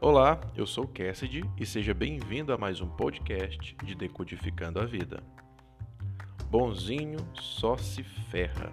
Olá, 0.00 0.40
eu 0.54 0.64
sou 0.64 0.86
Cassidy 0.86 1.42
e 1.58 1.66
seja 1.66 1.92
bem-vindo 1.92 2.52
a 2.52 2.56
mais 2.56 2.80
um 2.80 2.86
podcast 2.86 3.76
de 3.82 3.96
Decodificando 3.96 4.78
a 4.78 4.84
Vida. 4.84 5.20
Bonzinho 6.48 7.18
só 7.34 7.76
se 7.76 8.04
ferra. 8.04 8.72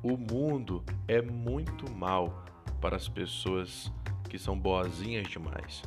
O 0.00 0.16
mundo 0.16 0.84
é 1.08 1.20
muito 1.20 1.90
mal 1.90 2.44
para 2.80 2.94
as 2.94 3.08
pessoas 3.08 3.92
que 4.28 4.38
são 4.38 4.56
boazinhas 4.56 5.26
demais. 5.26 5.82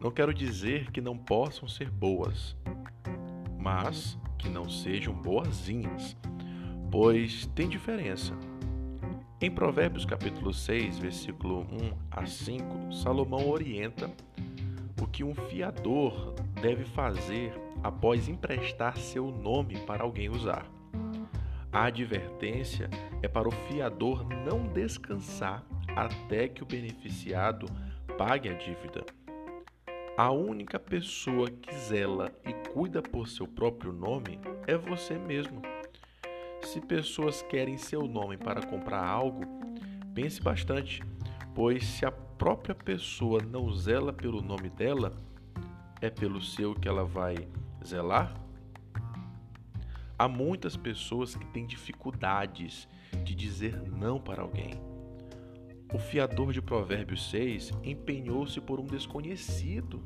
Não 0.00 0.10
quero 0.10 0.34
dizer 0.34 0.90
que 0.90 1.00
não 1.00 1.16
possam 1.16 1.68
ser 1.68 1.88
boas, 1.88 2.56
mas 3.56 4.18
que 4.36 4.48
não 4.48 4.68
sejam 4.68 5.14
boazinhas, 5.14 6.16
pois 6.90 7.46
tem 7.54 7.68
diferença. 7.68 8.36
Em 9.40 9.50
Provérbios 9.50 10.06
capítulo 10.06 10.54
6, 10.54 10.98
versículo 10.98 11.62
1 11.62 11.66
a 12.10 12.24
5, 12.24 12.92
Salomão 12.92 13.48
orienta 13.48 14.08
o 15.02 15.06
que 15.06 15.24
um 15.24 15.34
fiador 15.34 16.34
deve 16.62 16.84
fazer 16.84 17.52
após 17.82 18.28
emprestar 18.28 18.96
seu 18.96 19.26
nome 19.26 19.76
para 19.80 20.04
alguém 20.04 20.30
usar. 20.30 20.64
A 21.72 21.86
advertência 21.86 22.88
é 23.20 23.28
para 23.28 23.48
o 23.48 23.50
fiador 23.50 24.24
não 24.46 24.68
descansar 24.68 25.64
até 25.96 26.46
que 26.48 26.62
o 26.62 26.66
beneficiado 26.66 27.66
pague 28.16 28.48
a 28.48 28.54
dívida. 28.54 29.04
A 30.16 30.30
única 30.30 30.78
pessoa 30.78 31.50
que 31.50 31.74
zela 31.74 32.32
e 32.46 32.52
cuida 32.70 33.02
por 33.02 33.26
seu 33.26 33.48
próprio 33.48 33.92
nome 33.92 34.38
é 34.64 34.76
você 34.76 35.18
mesmo. 35.18 35.73
Se 36.74 36.80
pessoas 36.80 37.40
querem 37.40 37.78
seu 37.78 38.02
nome 38.02 38.36
para 38.36 38.66
comprar 38.66 39.06
algo, 39.06 39.42
pense 40.12 40.42
bastante, 40.42 41.04
pois 41.54 41.86
se 41.86 42.04
a 42.04 42.10
própria 42.10 42.74
pessoa 42.74 43.40
não 43.40 43.72
zela 43.72 44.12
pelo 44.12 44.42
nome 44.42 44.68
dela, 44.70 45.12
é 46.00 46.10
pelo 46.10 46.42
seu 46.42 46.74
que 46.74 46.88
ela 46.88 47.04
vai 47.04 47.36
zelar? 47.86 48.34
Há 50.18 50.26
muitas 50.26 50.76
pessoas 50.76 51.36
que 51.36 51.46
têm 51.46 51.64
dificuldades 51.64 52.88
de 53.22 53.36
dizer 53.36 53.80
não 53.80 54.18
para 54.18 54.42
alguém. 54.42 54.74
O 55.94 55.98
fiador 56.00 56.52
de 56.52 56.60
Provérbios 56.60 57.30
6 57.30 57.70
empenhou-se 57.84 58.60
por 58.60 58.80
um 58.80 58.86
desconhecido. 58.86 60.02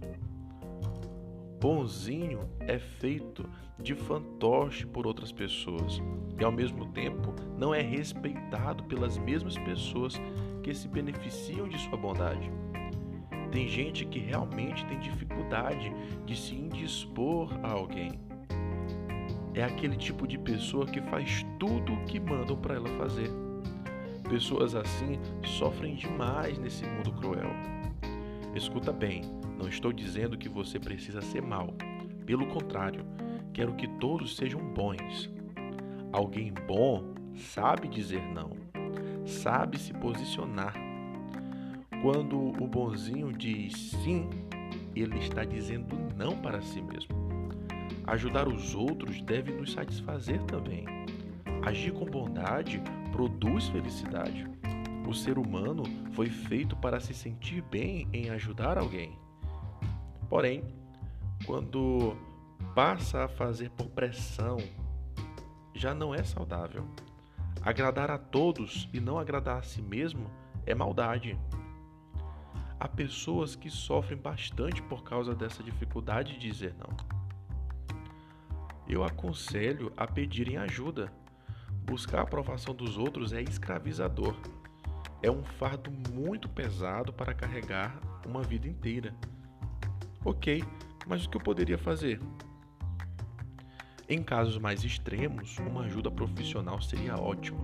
Bonzinho 1.61 2.49
é 2.61 2.79
feito 2.79 3.49
de 3.79 3.95
fantoche 3.95 4.87
por 4.87 5.07
outras 5.07 5.33
pessoas 5.33 6.01
e, 6.39 6.45
ao 6.45 6.53
mesmo 6.53 6.87
tempo, 6.93 7.35
não 7.57 7.75
é 7.75 7.81
respeitado 7.81 8.85
pelas 8.85 9.19
mesmas 9.19 9.57
pessoas 9.59 10.15
que 10.63 10.75
se 10.75 10.89
beneficiam 10.89 11.69
de 11.69 11.79
sua 11.79 11.97
bondade. 11.97 12.51
Tem 13.51 13.67
gente 13.67 14.05
que 14.05 14.19
realmente 14.19 14.85
tem 14.87 14.99
dificuldade 15.01 15.93
de 16.27 16.37
se 16.37 16.55
indispor 16.55 17.53
a 17.63 17.73
alguém 17.73 18.29
é 19.59 19.65
aquele 19.65 19.97
tipo 19.97 20.27
de 20.27 20.39
pessoa 20.39 20.87
que 20.87 21.01
faz 21.03 21.45
tudo 21.59 21.93
o 21.93 22.05
que 22.05 22.21
mandam 22.21 22.57
para 22.57 22.77
ela 22.77 22.89
fazer. 22.91 23.29
Pessoas 24.29 24.75
assim 24.75 25.19
sofrem 25.45 25.97
demais 25.97 26.59
nesse 26.59 26.85
mundo 26.87 27.13
cruel. 27.13 27.51
Escuta 28.55 28.93
bem, 28.93 29.23
não 29.59 29.69
estou 29.69 29.93
dizendo 29.93 30.39
que 30.39 30.49
você 30.49 30.79
precisa 30.79 31.21
ser 31.21 31.43
mal. 31.43 31.75
Pelo 32.25 32.47
contrário, 32.47 33.05
quero 33.53 33.75
que 33.75 33.89
todos 33.99 34.37
sejam 34.37 34.61
bons. 34.61 35.29
Alguém 36.13 36.53
bom 36.67 37.15
sabe 37.35 37.89
dizer 37.89 38.23
não, 38.23 38.51
sabe 39.27 39.79
se 39.79 39.93
posicionar. 39.93 40.75
Quando 42.03 42.39
o 42.63 42.67
bonzinho 42.67 43.33
diz 43.33 43.75
sim, 43.75 44.31
ele 44.95 45.19
está 45.19 45.45
dizendo 45.45 45.97
não 46.17 46.37
para 46.37 46.61
si 46.61 46.81
mesmo. 46.81 47.17
Ajudar 48.07 48.49
os 48.49 48.75
outros 48.75 49.21
deve 49.21 49.53
nos 49.53 49.73
satisfazer 49.73 50.41
também. 50.45 50.87
Agir 51.67 51.93
com 51.93 52.07
bondade 52.07 52.81
produz 53.13 53.69
felicidade. 53.69 54.47
O 55.07 55.13
ser 55.13 55.39
humano 55.39 55.83
foi 56.13 56.31
feito 56.31 56.77
para 56.77 57.01
se 57.01 57.13
sentir 57.13 57.63
bem 57.63 58.09
em 58.13 58.31
ajudar 58.31 58.79
alguém. 58.79 59.19
Porém, 60.29 60.65
quando 61.47 62.17
passa 62.75 63.25
a 63.25 63.29
fazer 63.29 63.71
por 63.71 63.89
pressão, 63.89 64.59
já 65.75 65.95
não 65.95 66.15
é 66.15 66.23
saudável. 66.23 66.87
Agradar 67.63 68.11
a 68.11 68.19
todos 68.19 68.89
e 68.93 69.01
não 69.01 69.19
agradar 69.19 69.59
a 69.59 69.63
si 69.63 69.83
mesmo 69.83 70.31
é 70.67 70.75
maldade. 70.75 71.39
Há 72.79 72.87
pessoas 72.87 73.57
que 73.57 73.69
sofrem 73.69 74.19
bastante 74.19 74.81
por 74.83 75.03
causa 75.03 75.35
dessa 75.35 75.63
dificuldade 75.63 76.35
de 76.35 76.49
dizer 76.49 76.75
não 76.79 77.19
eu 78.89 79.05
aconselho 79.05 79.93
a 79.97 80.07
pedirem 80.07 80.57
ajuda. 80.57 81.13
Buscar 81.85 82.21
a 82.21 82.23
aprovação 82.23 82.75
dos 82.75 82.97
outros 82.97 83.35
é 83.35 83.43
escravizador. 83.43 84.35
É 85.23 85.31
um 85.31 85.45
fardo 85.45 85.91
muito 85.91 86.49
pesado 86.49 87.13
para 87.13 87.35
carregar 87.35 88.01
uma 88.25 88.43
vida 88.43 88.67
inteira. 88.67 89.15
Ok, 90.25 90.63
mas 91.07 91.25
o 91.25 91.31
que 91.31 91.37
eu 91.37 91.41
poderia 91.41 91.79
fazer? 91.79 92.21
Em 94.09 94.23
casos 94.23 94.59
mais 94.59 94.85
extremos, 94.85 95.59
uma 95.59 95.83
ajuda 95.83 96.11
profissional 96.11 96.81
seria 96.81 97.17
ótima. 97.17 97.61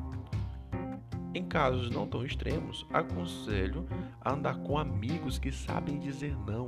Em 1.35 1.45
casos 1.45 1.91
não 1.91 2.07
tão 2.07 2.25
extremos, 2.25 2.87
aconselho 2.93 3.87
a 4.21 4.33
andar 4.33 4.59
com 4.59 4.79
amigos 4.79 5.39
que 5.39 5.51
sabem 5.51 5.99
dizer 5.99 6.37
não 6.47 6.67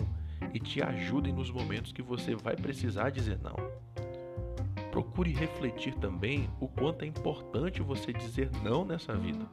e 0.52 0.58
te 0.58 0.82
ajudem 0.82 1.32
nos 1.32 1.50
momentos 1.50 1.92
que 1.92 2.02
você 2.02 2.34
vai 2.34 2.56
precisar 2.56 3.10
dizer 3.10 3.38
não 3.38 3.54
procure 4.96 5.30
refletir 5.30 5.94
também 5.96 6.48
o 6.58 6.66
quanto 6.66 7.02
é 7.02 7.06
importante 7.06 7.82
você 7.82 8.14
dizer 8.14 8.50
não 8.62 8.82
nessa 8.82 9.14
vida. 9.14 9.46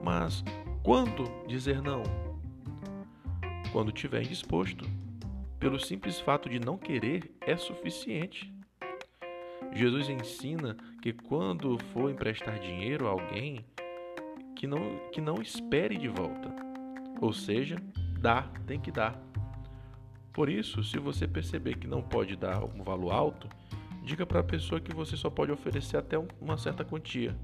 Mas 0.00 0.44
quando 0.84 1.24
dizer 1.48 1.82
não? 1.82 2.04
Quando 3.72 3.88
estiver 3.88 4.22
disposto. 4.22 4.88
Pelo 5.60 5.78
simples 5.78 6.18
fato 6.18 6.48
de 6.48 6.58
não 6.58 6.78
querer 6.78 7.36
é 7.42 7.54
suficiente. 7.54 8.50
Jesus 9.74 10.08
ensina 10.08 10.74
que 11.02 11.12
quando 11.12 11.78
for 11.92 12.10
emprestar 12.10 12.58
dinheiro 12.58 13.06
a 13.06 13.10
alguém, 13.10 13.62
que 14.56 14.66
não, 14.66 14.98
que 15.12 15.20
não 15.20 15.34
espere 15.42 15.98
de 15.98 16.08
volta. 16.08 16.50
Ou 17.20 17.30
seja, 17.34 17.76
dá, 18.18 18.50
tem 18.66 18.80
que 18.80 18.90
dar. 18.90 19.22
Por 20.32 20.48
isso, 20.48 20.82
se 20.82 20.98
você 20.98 21.28
perceber 21.28 21.76
que 21.76 21.86
não 21.86 22.00
pode 22.00 22.36
dar 22.36 22.64
um 22.64 22.82
valor 22.82 23.12
alto, 23.12 23.46
diga 24.02 24.24
para 24.24 24.40
a 24.40 24.44
pessoa 24.44 24.80
que 24.80 24.94
você 24.94 25.14
só 25.14 25.28
pode 25.28 25.52
oferecer 25.52 25.98
até 25.98 26.16
uma 26.40 26.56
certa 26.56 26.86
quantia. 26.86 27.36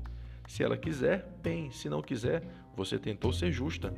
Se 0.46 0.62
ela 0.62 0.78
quiser, 0.78 1.28
bem, 1.42 1.70
se 1.70 1.90
não 1.90 2.00
quiser, 2.00 2.42
você 2.74 2.98
tentou 2.98 3.30
ser 3.30 3.52
justa. 3.52 3.92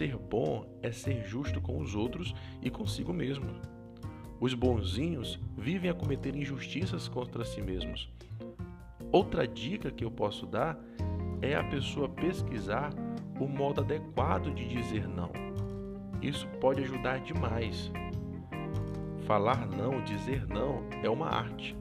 Ser 0.00 0.16
bom 0.16 0.64
é 0.82 0.90
ser 0.90 1.22
justo 1.26 1.60
com 1.60 1.78
os 1.78 1.94
outros 1.94 2.34
e 2.62 2.70
consigo 2.70 3.12
mesmo. 3.12 3.50
Os 4.40 4.54
bonzinhos 4.54 5.38
vivem 5.58 5.90
a 5.90 5.94
cometer 5.94 6.34
injustiças 6.34 7.06
contra 7.06 7.44
si 7.44 7.60
mesmos. 7.60 8.10
Outra 9.12 9.46
dica 9.46 9.90
que 9.90 10.02
eu 10.02 10.10
posso 10.10 10.46
dar 10.46 10.78
é 11.42 11.54
a 11.54 11.62
pessoa 11.62 12.08
pesquisar 12.08 12.94
o 13.38 13.46
modo 13.46 13.82
adequado 13.82 14.54
de 14.54 14.66
dizer 14.66 15.06
não. 15.06 15.32
Isso 16.22 16.48
pode 16.62 16.80
ajudar 16.80 17.20
demais. 17.20 17.92
Falar 19.26 19.66
não, 19.66 20.02
dizer 20.02 20.46
não 20.46 20.82
é 21.02 21.10
uma 21.10 21.28
arte. 21.28 21.76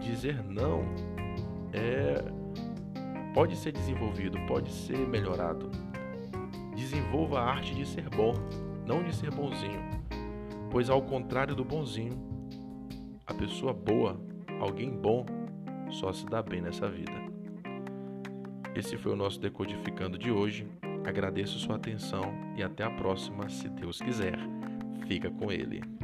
Dizer 0.00 0.42
não 0.42 0.86
é 1.70 2.24
pode 3.34 3.56
ser 3.56 3.72
desenvolvido, 3.72 4.38
pode 4.46 4.72
ser 4.72 4.96
melhorado. 5.06 5.70
Desenvolva 6.78 7.40
a 7.40 7.50
arte 7.50 7.74
de 7.74 7.84
ser 7.84 8.08
bom, 8.08 8.32
não 8.86 9.02
de 9.02 9.12
ser 9.12 9.32
bonzinho. 9.32 9.82
Pois 10.70 10.88
ao 10.88 11.02
contrário 11.02 11.52
do 11.52 11.64
bonzinho, 11.64 12.16
a 13.26 13.34
pessoa 13.34 13.72
boa, 13.72 14.16
alguém 14.60 14.90
bom, 14.90 15.26
só 15.90 16.12
se 16.12 16.24
dá 16.24 16.40
bem 16.40 16.60
nessa 16.60 16.88
vida. 16.88 17.12
Esse 18.76 18.96
foi 18.96 19.12
o 19.12 19.16
nosso 19.16 19.40
Decodificando 19.40 20.16
de 20.16 20.30
hoje. 20.30 20.68
Agradeço 21.04 21.58
sua 21.58 21.74
atenção 21.74 22.22
e 22.56 22.62
até 22.62 22.84
a 22.84 22.90
próxima, 22.90 23.48
se 23.48 23.68
Deus 23.68 24.00
quiser. 24.00 24.38
Fica 25.08 25.28
com 25.32 25.50
ele. 25.50 25.97